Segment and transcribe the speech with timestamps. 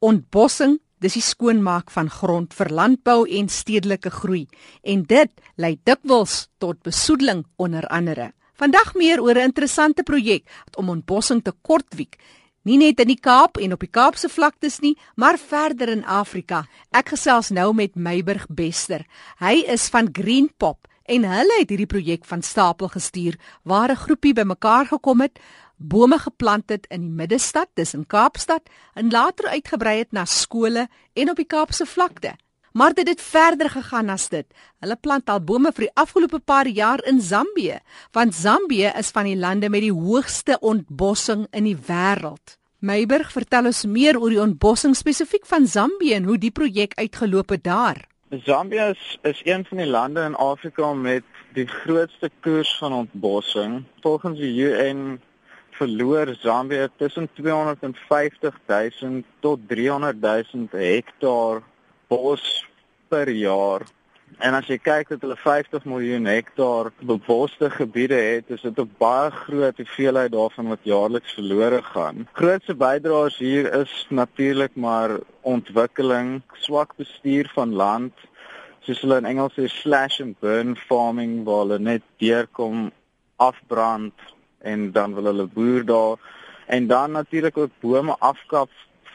[0.00, 4.46] Ontbossing, dis die skoonmaak van grond vir landbou en stedelike groei
[4.82, 8.32] en dit lei dikwels tot besoedeling onder andere.
[8.56, 10.44] Vandag meer oor 'n interessante projek
[10.76, 12.16] om ontbossing te kortwiek
[12.62, 16.66] Nie net in die Kaap en op die Kaapse vlaktes nie, maar verder in Afrika.
[16.92, 19.06] Ek gesels nou met Meiburg Bester.
[19.40, 24.02] Hy is van Green Pop en hulle het hierdie projek van stapel gestuur waar 'n
[24.04, 25.40] groepie bymekaar gekom het,
[25.80, 30.86] bome geplant het in die middestad, dis in Kaapstad, en later uitgebrei het na skole
[31.16, 32.36] en op die Kaapse vlakte.
[32.72, 34.46] Maar dit het verder gegaan as dit.
[34.78, 37.80] Hulle plant al bome vir die afgelope paar jaar in Zambië,
[38.12, 42.58] want Zambië is van die lande met die hoogste ontbossing in die wêreld.
[42.78, 47.56] Meiburg, vertel ons meer oor die ontbossing spesifiek van Zambië en hoe die projek uitgeloop
[47.56, 48.06] het daar.
[48.44, 53.82] Zambië is, is een van die lande in Afrika met die grootste koers van ontbossing.
[54.00, 55.20] Volgens die UN
[55.80, 61.62] verloor Zambië tussen 250 000 tot 300 000 hektaar
[62.08, 62.66] bos
[63.08, 63.86] per jaar.
[64.38, 68.90] En as jy kyk dat hulle 50 miljoen hektaar beboste gebiede het, is dit 'n
[68.98, 72.28] baie groot hoeveelheid daarvan wat jaarliks verlore gaan.
[72.32, 78.12] Grootste bydraers hier is natuurlik maar ontwikkeling, swak bestuur van land,
[78.80, 82.92] soos hulle in Engels sê slash and burn farming waar hulle net deurkom
[83.36, 84.14] afbrand
[84.62, 86.16] en dan wil hulle boer daar
[86.66, 88.70] en dan natuurlik ook bome afkap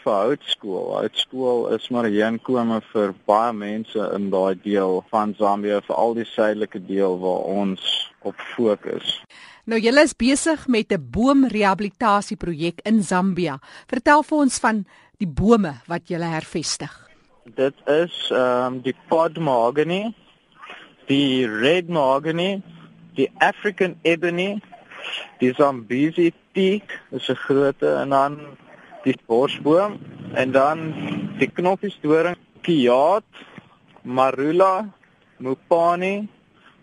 [0.05, 0.91] vir houtskool.
[0.99, 6.25] Houtskool is maar 'n heenkome vir baie mense in daai deel van Zambië, veral die
[6.25, 9.23] suidelike deel waar ons op fokus.
[9.65, 13.57] Nou julle is besig met 'n boomrehabilitasieprojek in Zambië.
[13.87, 14.85] Vertel vir ons van
[15.17, 17.09] die bome wat julle hervestig.
[17.55, 20.13] Dit is ehm um, die pod mahogany,
[21.07, 22.61] die red mahogany,
[23.15, 24.61] die African ebony,
[25.39, 28.39] die Zambezi teak, is 'n grootte en dan
[29.03, 29.99] die borsboom
[30.33, 30.93] en dan
[31.37, 33.25] die knoppiesdoring, kiaat,
[34.03, 34.89] marula,
[35.37, 36.27] mopani,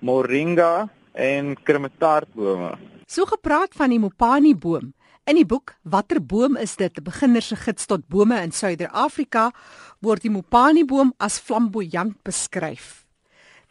[0.01, 2.79] moringa en kremataartbome.
[3.07, 4.93] So gepraat van die mopani boom.
[5.25, 6.99] In die boek Watter boom is dit?
[6.99, 9.53] 'n Beginner se gids tot bome in Suider-Afrika
[10.01, 13.02] word die mopani boom as flamboyant beskryf.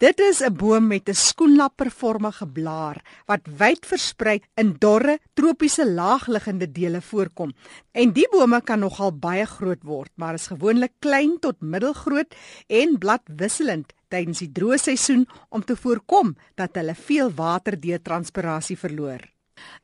[0.01, 6.71] Dit is 'n boom met 'n skoenlappervormige blaar wat wyd versprei in dorre, tropiese laagliggende
[6.71, 7.53] dele voorkom.
[7.91, 12.35] En die bome kan nogal baie groot word, maar is gewoonlik klein tot middelgroot
[12.67, 18.77] en bladwisselend tydens die droë seisoen om te voorkom dat hulle veel water deur transpirasie
[18.77, 19.21] verloor.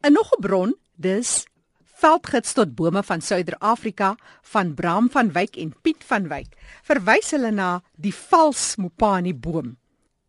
[0.01, 1.45] 'n Nog 'n bron, dis
[1.83, 7.51] Veldgids tot bome van Suider-Afrika van Bram van Wyk en Piet van Wyk verwys hulle
[7.51, 9.77] na die vals mopani boom.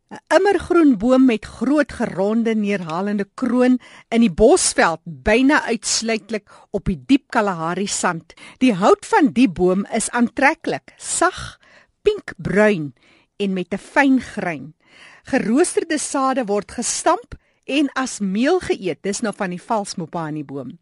[0.08, 3.74] 'n immergroen boom met groot geronde neerhalende kroon
[4.08, 8.32] in die bosveld byna uitsluitlik op die diep Kalahari sand.
[8.58, 11.58] Die hout van die boom is aantreklik, sag,
[12.02, 12.94] pinkbruin
[13.36, 14.74] en met 'n fyn grein.
[15.24, 20.78] Geroosterde sade word gestamp en as meel geëet, dis nou van die valsmopani boom.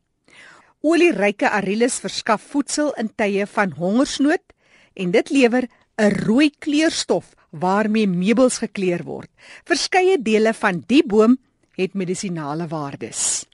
[0.80, 4.54] Olieryke arillus verskaf voedsel in tye van hongersnood
[4.94, 5.66] en dit lewer
[5.98, 9.30] 'n rooi kleurstof waarmee meubels gekleur word.
[9.64, 11.38] Verskeie dele van die boom
[11.76, 13.44] het medisinale waardes.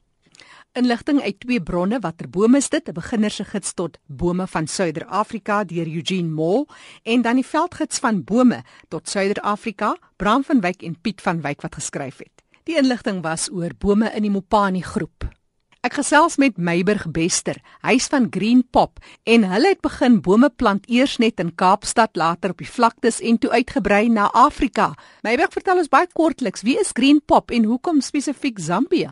[0.73, 2.89] Inligting uit twee bronne watter bome is dit?
[2.89, 6.67] 'n Beginner se gids tot bome van Suider-Afrika deur Eugene Moll
[7.03, 11.61] en dan die veldgids van bome tot Suider-Afrika, Bram van Wyk en Piet van Wyk
[11.61, 12.43] wat geskryf het.
[12.65, 15.42] Die inligting was oor bome in die Mopani groep.
[15.83, 20.85] Ek gesels met Meiburg Bester, huis van Green Pop en hulle het begin bome plant
[20.87, 24.93] eers net in Kaapstad, later op die vlaktes en toe uitgebrei na Afrika.
[25.27, 29.11] Meiburg, vertel ons baie kortliks, wie is Green Pop en hoekom spesifiek Zambia?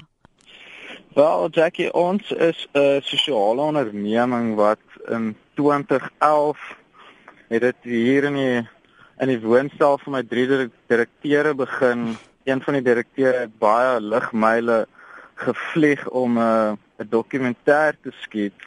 [1.18, 6.58] Wel, Jackie, ons is 'n sosiale onderneming wat in 2011
[7.48, 8.68] het dit hier in die
[9.18, 12.16] in die woonstel van my drie direkteure begin.
[12.44, 14.86] Een van die direkteure het baie ligmyle
[15.46, 18.58] gevlieg om 'n uh, dokumentêr te skiet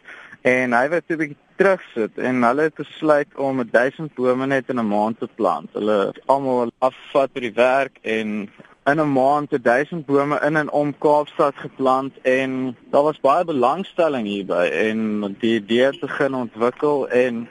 [0.42, 4.80] en hy het 'n bietjie terugsit en hulle het besluit om 1000 bome net in
[4.80, 5.70] 'n maand te plant.
[5.74, 8.50] Hulle almal afvat by die werk en
[8.86, 14.28] in 'n maand 1000 bome in en om Kaapstad geplant en daar was baie belangstelling
[14.28, 17.50] hierby en die idee het begin ontwikkel en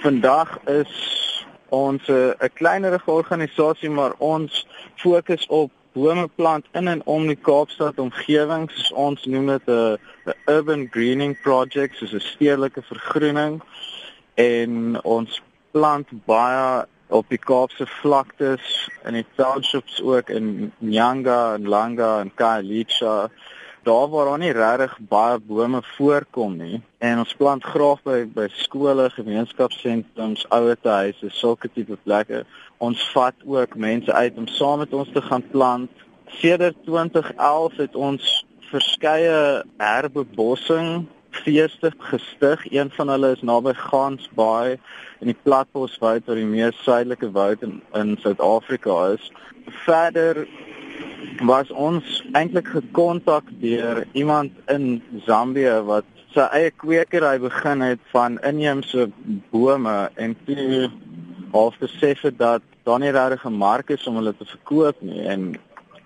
[0.00, 0.92] vandag is
[1.68, 7.98] ons 'n kleinerige organisasie maar ons fokus op bome plant in en om die Kaapstad
[8.02, 13.62] omgewing, soos ons noem dit 'n 'n urban greening project, soos 'n stedelike vergroening.
[14.34, 21.68] En ons plant baie op die Kaapse vlaktes in die townships ook in Nyanga en
[21.68, 23.30] Langa en Khayelitsha
[23.84, 28.46] daar waar daar nie regtig baie bome voorkom nie en ons plant graag by by
[28.64, 32.44] skole, gemeenskapssentrums, ouerhuise, sulke tipe plekke.
[32.78, 36.04] Ons vat ook mense uit om saam met ons te gaan plant.
[36.40, 38.30] Sedert 2011 het ons
[38.70, 42.64] verskeie herbebossing feeste gestig.
[42.72, 44.78] Een van hulle is naby Gansbaai
[45.20, 49.30] in die Platboswoud wat die mees suidelike woud in in Suid-Afrika is.
[49.84, 50.46] Verder
[51.44, 56.04] was ons eintlik gekontak deur iemand in Zambië wat
[56.34, 59.08] sy eie kwekery begin het van inheemse
[59.52, 60.88] bome en toe
[61.52, 65.22] half besef het dat daar nie regtig 'n mark is om hulle te verkoop nie
[65.26, 65.54] en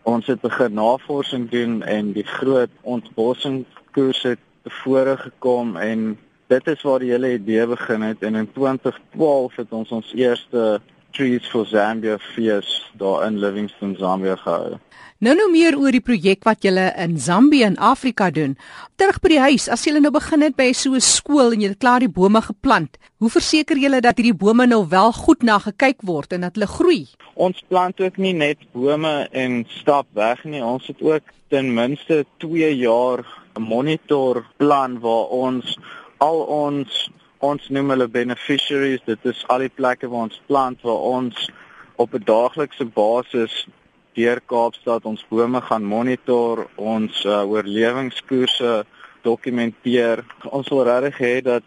[0.03, 6.83] ons het begin navorsing doen en die groot ontbossingskoers het tevore gekom en dit is
[6.83, 10.81] waar die hele idee begin het en in 2012 het ons ons eerste
[11.19, 14.77] Trees for Zambia fees daar in Livingstone Zambia gehou.
[15.19, 18.53] Nou nou meer oor die projek wat julle in Zambië en Afrika doen.
[18.95, 21.75] Terug by die huis, as julle nou begin het by so 'n skool en julle
[21.75, 26.07] klaar die bome geplant, hoe verseker julle dat hierdie bome nou wel goed na gekyk
[26.07, 27.09] word en dat hulle groei?
[27.35, 30.63] Ons plant ook nie net bome en stap weg nie.
[30.63, 33.27] Ons het ook ten minste 2 jaar
[33.57, 35.79] 'n monitor plan waar ons
[36.19, 41.03] al ons ons noem hulle beneficiaries, dit is al die plekke waar ons plant waar
[41.17, 41.49] ons
[41.97, 43.67] op 'n daaglikse basis
[44.15, 48.85] deur Kaapstad ons bome gaan monitor, ons uh, oorlewingskoerse
[49.23, 50.25] dokumenteer.
[50.51, 51.65] Ons wil regtig hê dat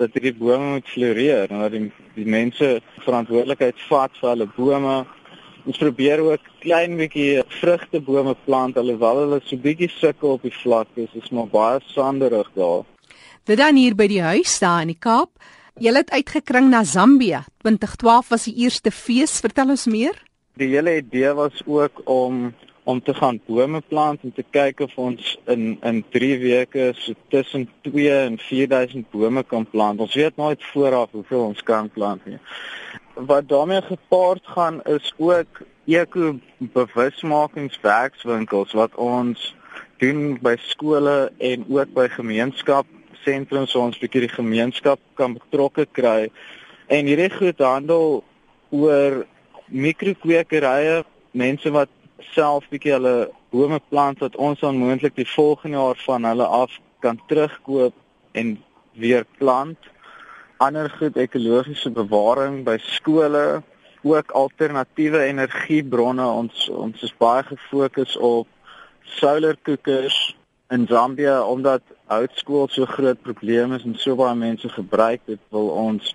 [0.00, 4.94] dat hierdie bome moet floreer en dat die, die mense verantwoordelikheid vat vir hulle bome.
[5.68, 10.88] Ons probeer ook klein bietjie vrugtebome plant alhoewel hulle so bietjie sukkel op die vlak
[10.94, 12.86] is, is maar baie sanderig daar.
[13.44, 15.30] Dit dan hier by die huis daar in die Kaap.
[15.80, 17.44] Jy het uitgekring na Zambië.
[17.62, 19.40] 2012 was die eerste fees.
[19.40, 20.18] Vertel ons meer
[20.60, 22.52] die hele idee was ook om
[22.84, 27.12] om te gaan bome plant en te kyk of ons in in 3 weke so
[27.28, 30.00] tussen 2 en 4000 bome kan plant.
[30.00, 32.38] Ons weet nooit vooraf hoeveel ons kan plant nie.
[33.14, 39.54] Wat daarmee gepaard gaan is ook eko bewusmakingswerkswinkels wat ons
[40.02, 42.86] doen by skole en ook by gemeenskap
[43.24, 46.30] sentrums waar ons bietjie die gemeenskap kan betrokke kry.
[46.88, 48.22] En hierdie groot handel
[48.70, 49.24] oor
[49.70, 51.02] mikrokwekerye,
[51.32, 51.90] mense wat
[52.34, 56.76] self bietjie hulle bome plant wat ons dan moontlik die volgende jaar van hulle af
[57.00, 57.94] kan terugkoop
[58.32, 58.58] en
[58.92, 59.78] weer plant.
[60.60, 63.62] Ander goed ekologiese bewaring by skole,
[64.02, 66.26] ook alternatiewe energiebronne.
[66.26, 68.48] Ons ons is baie gefokus op
[69.20, 70.36] solarkoekers
[70.70, 75.68] in Zambia omdat houtskool so groot probleem is en so baie mense gebruik dit wil
[75.68, 76.14] ons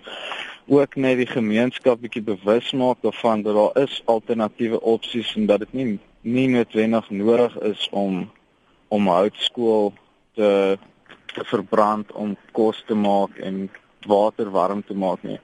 [0.66, 5.64] ook net die gemeenskap bietjie bewus maak daarvan dat daar is alternatiewe opsies en dat
[5.66, 5.88] dit nie
[6.20, 8.24] nie noodwendig nodig is om
[8.88, 9.92] om houtskool
[10.38, 10.78] te,
[11.34, 13.66] te verbrand om kos te maak en
[14.06, 15.40] water warm te maak nie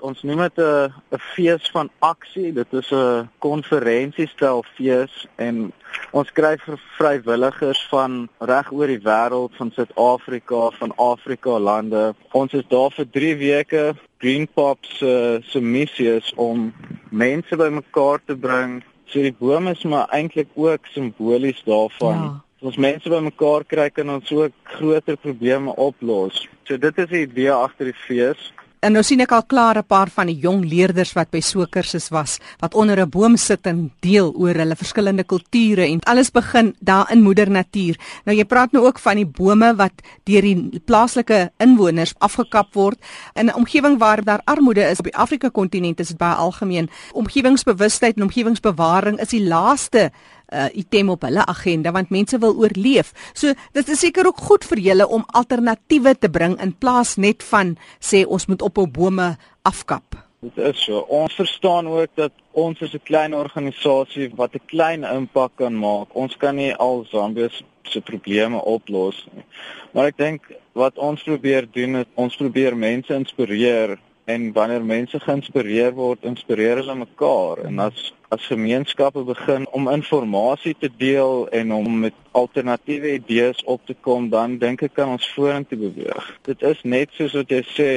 [0.00, 2.52] ons noem dit 'n 'n fees van aksie.
[2.52, 5.72] Dit is 'n konferensiestel fees en
[6.12, 12.14] ons kry vir vrywilligers van reg oor die wêreld van Suid-Afrika, van Afrika lande.
[12.32, 13.94] Ons is daar vir 3 weke.
[14.18, 16.72] Green Pops uh, se missie is om
[17.10, 18.82] mense bymekaar te bring.
[19.06, 22.22] So die boom is maar eintlik ook simbolies daarvan.
[22.22, 22.44] Ja.
[22.60, 26.48] Ons mense bymekaar kry kan ons ook groter probleme oplos.
[26.66, 28.52] So dit is die idee agter die fees.
[28.78, 31.66] En nou sien ek al klaar 'n paar van die jong leerders wat by so
[31.66, 36.30] kursus was, wat onder 'n boom sit en deel oor hulle verskillende kulture en alles
[36.30, 37.96] begin daar in moeder natuur.
[38.24, 39.92] Nou jy praat nou ook van die bome wat
[40.24, 42.98] deur die plaaslike inwoners afgekap word
[43.34, 46.90] in 'n omgewing waar daar armoede is op die Afrika kontinent is dit baie algemeen.
[47.12, 50.12] Omgewingsbewustheid en omgewingsbewaring is die laaste
[50.52, 53.12] uh, item op hulle agenda want mense wil oorleef.
[53.34, 57.42] So dit is seker ook goed vir julle om alternatiewe te bring in plaas net
[57.42, 60.28] van sê ons moet op op bome afkap.
[60.40, 61.00] Dit is so.
[61.10, 66.14] Ons verstaan ook dat ons is 'n klein organisasie wat 'n klein impak kan maak.
[66.14, 67.48] Ons kan nie al Zambië
[67.82, 69.44] se probleme oplos nie.
[69.92, 75.20] Maar ek dink wat ons probeer doen is ons probeer mense inspireer en wanneer mense
[75.20, 81.72] geïnspireer word, inspireer hulle mekaar en as as gemeenskappe begin om inligting te deel en
[81.72, 86.28] om met alternatiewe idees op te kom, dan dink ek kan ons vorentoe beweeg.
[86.44, 87.92] Dit is net soos wat jy sê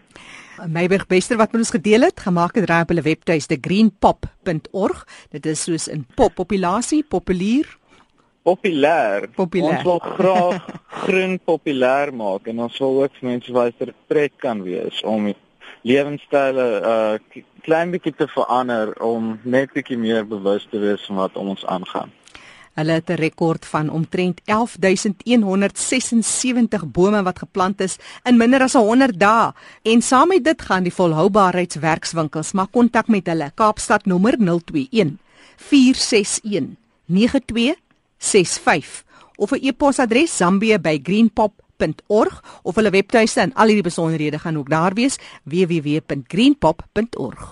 [0.67, 5.07] Meiberg Bester wat met ons gedeel het, gemaak het raai op hulle webtuiste greenpop.org.
[5.29, 7.65] Dit is soos in pop, populasie, populier,
[8.43, 9.29] populêr.
[9.35, 9.71] Populêr.
[9.71, 10.67] Ons wil graag
[11.03, 14.97] groen populêr maak en ons wil ook vir mense wys dat dit pret kan wees
[15.07, 15.21] om
[15.83, 17.15] lewenstyle uh
[17.63, 21.63] klein bietjie te verander om net bietjie meer bewus te wees van wat om ons
[21.71, 22.11] aangaan.
[22.75, 29.19] Hulle het 'n rekord van omtrent 11176 bome wat geplant is in minder as 100
[29.19, 29.51] dae.
[29.83, 35.17] En saam met dit gaan die volhoubaarheidswerkswinkels maar kontak met hulle Kaapstad nommer 021
[35.55, 36.67] 461
[37.05, 37.75] 92
[38.23, 39.03] 65
[39.35, 45.15] of 'n e-posadres zambia@greenpop.org of hulle webtuiste en al hierdie besonderhede gaan ook daar wees
[45.43, 47.51] www.greenpop.org